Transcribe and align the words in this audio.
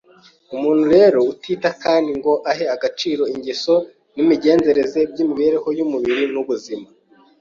Umuntu 0.55 0.83
rero 0.95 1.19
utita 1.31 1.69
kandi 1.83 2.09
ngo 2.19 2.33
ahe 2.51 2.65
agaciro 2.75 3.23
ingeso 3.35 3.75
n’imigenzereze 4.15 4.99
by’imibereho 5.11 5.67
y’umubiri 5.77 6.23
n’ubuzima 6.33 6.87